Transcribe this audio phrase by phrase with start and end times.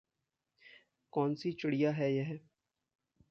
[1.13, 2.39] कौनसी चिड़िया है यह?